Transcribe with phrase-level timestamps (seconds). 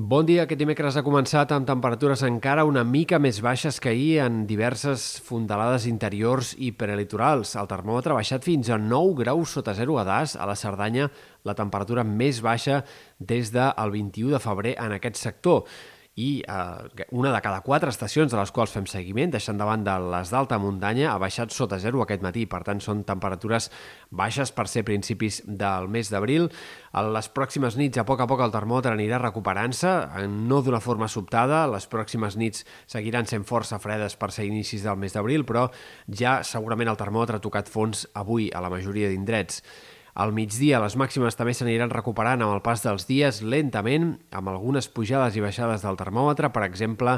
[0.00, 0.46] Bon dia.
[0.46, 5.02] Aquest dimecres ha començat amb temperatures encara una mica més baixes que ahir en diverses
[5.20, 7.52] fondalades interiors i prelitorals.
[7.60, 11.10] El termòmetre ha baixat fins a 9 graus sota zero a Das, a la Cerdanya,
[11.44, 12.80] la temperatura més baixa
[13.18, 15.66] des del 21 de febrer en aquest sector
[16.20, 20.32] i eh, una de cada quatre estacions de les quals fem seguiment, deixant de les
[20.32, 22.44] d'alta muntanya, ha baixat sota zero aquest matí.
[22.50, 23.70] Per tant, són temperatures
[24.10, 26.50] baixes per ser principis del mes d'abril.
[26.92, 29.94] A les pròximes nits, a poc a poc, el termòmetre anirà recuperant-se,
[30.28, 31.62] no d'una forma sobtada.
[31.70, 35.68] Les pròximes nits seguiran sent força fredes per ser inicis del mes d'abril, però
[36.08, 39.62] ja segurament el termòmetre ha tocat fons avui a la majoria d'indrets.
[40.20, 44.90] Al migdia les màximes també s'aniran recuperant amb el pas dels dies lentament, amb algunes
[44.92, 47.14] pujades i baixades del termòmetre, per exemple,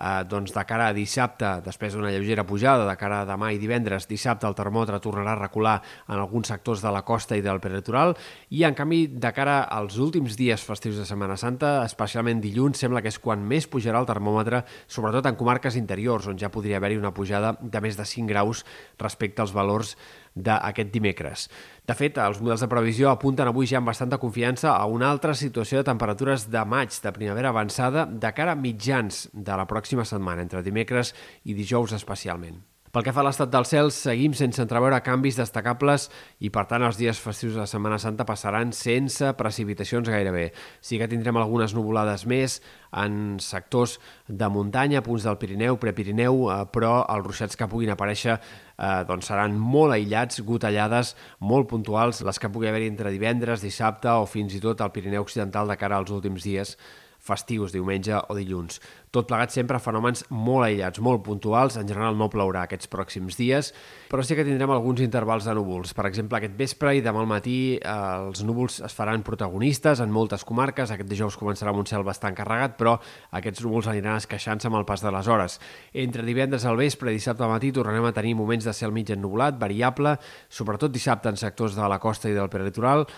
[0.00, 3.60] eh, doncs de cara a dissabte, després d'una lleugera pujada, de cara a demà i
[3.62, 5.76] divendres, dissabte el termòmetre tornarà a recular
[6.08, 8.16] en alguns sectors de la costa i del peritoral,
[8.50, 13.04] i en canvi, de cara als últims dies festius de Setmana Santa, especialment dilluns, sembla
[13.04, 16.98] que és quan més pujarà el termòmetre, sobretot en comarques interiors, on ja podria haver-hi
[16.98, 18.64] una pujada de més de 5 graus
[18.98, 19.94] respecte als valors
[20.34, 21.48] d'aquest dimecres.
[21.86, 25.34] De fet, els models de previsió apunten avui ja amb bastanta confiança a una altra
[25.34, 30.06] situació de temperatures de maig, de primavera avançada, de cara a mitjans de la pròxima
[30.06, 31.14] setmana, entre dimecres
[31.44, 32.69] i dijous especialment.
[32.90, 36.08] Pel que fa a l'estat del cel, seguim sense entreveure canvis destacables
[36.42, 40.48] i, per tant, els dies festius de Setmana Santa passaran sense precipitacions gairebé.
[40.82, 42.56] Sí que tindrem algunes nuvolades més
[42.90, 48.34] en sectors de muntanya, punts del Pirineu, Prepirineu, eh, però els ruixats que puguin aparèixer
[48.34, 54.10] eh, doncs seran molt aïllats, gotellades molt puntuals, les que pugui haver entre divendres, dissabte
[54.18, 56.74] o fins i tot al Pirineu Occidental de cara als últims dies
[57.20, 58.80] festius, diumenge o dilluns.
[59.10, 63.72] Tot plegat sempre fenòmens molt aïllats, molt puntuals, en general no plourà aquests pròxims dies,
[64.10, 65.90] però sí que tindrem alguns intervals de núvols.
[65.98, 67.94] Per exemple, aquest vespre i demà al matí eh,
[68.30, 72.38] els núvols es faran protagonistes en moltes comarques, aquest dijous començarà amb un cel bastant
[72.38, 72.94] carregat, però
[73.40, 75.58] aquests núvols aniran esqueixant-se amb el pas de les hores.
[76.06, 79.10] Entre divendres al vespre i dissabte al matí tornarem a tenir moments de cel mig
[79.10, 80.14] ennubulat, variable,
[80.48, 83.08] sobretot dissabte en sectors de la costa i del peritoral,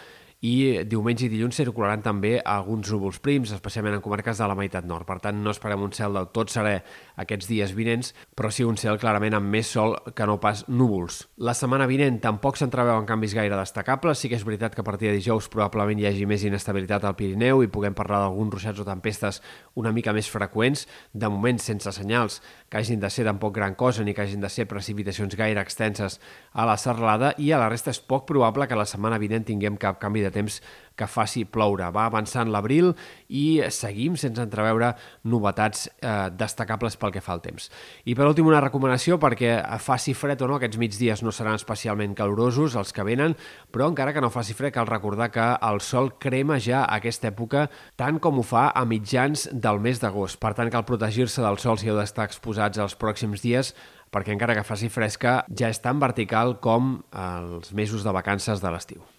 [0.42, 4.86] i diumenge i dilluns circularan també alguns núvols prims, especialment en comarques de la meitat
[4.90, 5.06] nord.
[5.06, 6.80] Per tant, no esperem un cel del tot serè
[7.22, 11.20] aquests dies vinents, però sí un cel clarament amb més sol que no pas núvols.
[11.38, 14.18] La setmana vinent tampoc s'entreveuen canvis gaire destacables.
[14.18, 17.14] Sí que és veritat que a partir de dijous probablement hi hagi més inestabilitat al
[17.14, 19.38] Pirineu i puguem parlar d'alguns ruixats o tempestes
[19.78, 24.02] una mica més freqüents, de moment sense senyals que hagin de ser tampoc gran cosa
[24.02, 26.18] ni que hagin de ser precipitacions gaire extenses
[26.52, 29.78] a la serralada i a la resta és poc probable que la setmana vinent tinguem
[29.78, 30.60] cap canvi temps
[30.96, 31.88] que faci ploure.
[31.94, 32.92] Va avançant l'abril
[33.32, 34.92] i seguim sense entreveure
[35.28, 37.70] novetats eh, destacables pel que fa al temps.
[38.04, 42.16] I per últim una recomanació perquè faci fred o no, aquests migdies no seran especialment
[42.18, 43.36] calorosos els que venen,
[43.72, 47.30] però encara que no faci fred cal recordar que el sol crema ja a aquesta
[47.32, 50.40] època tant com ho fa a mitjans del mes d'agost.
[50.42, 53.72] Per tant, cal protegir-se del sol si heu d'estar exposats els pròxims dies
[54.12, 58.72] perquè encara que faci fresca ja és tan vertical com els mesos de vacances de
[58.72, 59.11] l'estiu.